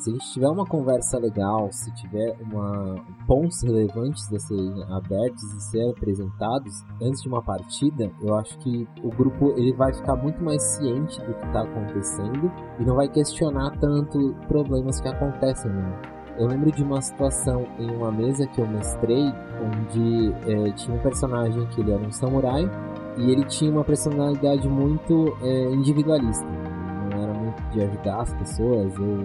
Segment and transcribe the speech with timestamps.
[0.00, 2.96] Se a gente tiver uma conversa legal, se tiver uma
[3.28, 8.88] pontos relevantes a serem abertos e ser apresentados antes de uma partida, eu acho que
[9.04, 12.50] o grupo ele vai ficar muito mais ciente do que está acontecendo
[12.80, 15.70] e não vai questionar tanto problemas que acontecem.
[15.70, 16.19] Né?
[16.40, 19.30] Eu lembro de uma situação em uma mesa que eu mestrei,
[19.62, 22.66] onde é, tinha um personagem que ele era um samurai
[23.18, 26.46] e ele tinha uma personalidade muito é, individualista.
[26.46, 29.18] Não era muito de ajudar as pessoas ou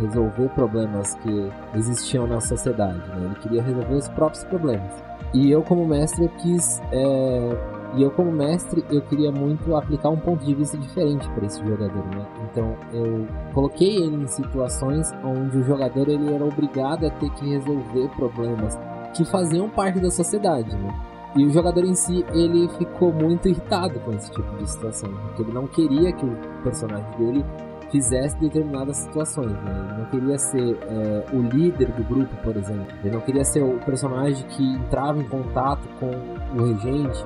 [0.00, 2.98] resolver problemas que existiam na sociedade.
[3.10, 3.26] Né?
[3.26, 5.04] Ele queria resolver os próprios problemas.
[5.34, 10.10] E eu, como mestre, eu quis é, e eu, como mestre, eu queria muito aplicar
[10.10, 12.26] um ponto de vista diferente para esse jogador, né?
[12.50, 17.48] Então, eu coloquei ele em situações onde o jogador ele era obrigado a ter que
[17.48, 18.78] resolver problemas
[19.14, 20.92] que faziam parte da sociedade, né?
[21.36, 25.42] E o jogador em si, ele ficou muito irritado com esse tipo de situação, porque
[25.42, 27.44] ele não queria que o personagem dele
[27.90, 29.50] fizesse determinadas situações.
[29.50, 29.88] Né?
[29.88, 32.86] Ele não queria ser é, o líder do grupo, por exemplo.
[33.02, 36.10] Ele não queria ser o personagem que entrava em contato com
[36.56, 37.24] o regente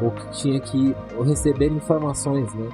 [0.00, 2.68] ou que tinha que receber informações, né?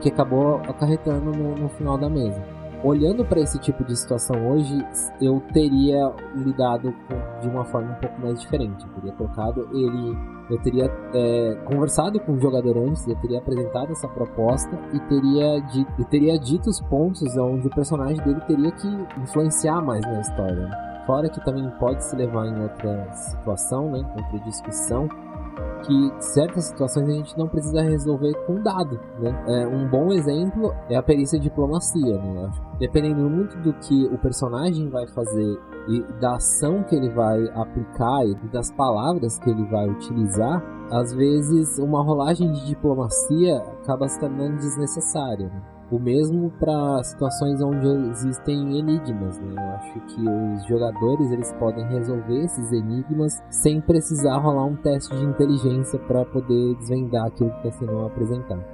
[0.00, 2.42] Que acabou acarretando no, no final da mesa.
[2.84, 4.84] Olhando para esse tipo de situação hoje,
[5.20, 8.84] eu teria lidado com, de uma forma um pouco mais diferente.
[8.84, 10.18] Eu teria colocado ele,
[10.50, 15.58] eu teria é, conversado com o jogador antes, eu teria apresentado essa proposta e teria,
[15.96, 18.88] e teria dito os pontos onde o personagem dele teria que
[19.22, 20.68] influenciar mais na história.
[21.06, 25.08] Fora que também pode se levar em outra situação, né, outra discussão,
[25.84, 29.44] que certas situações a gente não precisa resolver com dado, né?
[29.48, 32.50] É, um bom exemplo é a perícia de diplomacia, né?
[32.78, 35.58] Dependendo muito do que o personagem vai fazer
[35.88, 41.12] e da ação que ele vai aplicar e das palavras que ele vai utilizar, às
[41.12, 45.48] vezes uma rolagem de diplomacia acaba se tornando desnecessária.
[45.48, 45.62] Né?
[45.92, 49.52] O mesmo para situações onde existem enigmas, né?
[49.54, 55.14] Eu acho que os jogadores eles podem resolver esses enigmas sem precisar rolar um teste
[55.14, 58.64] de inteligência para poder desvendar aquilo que está sendo apresentado.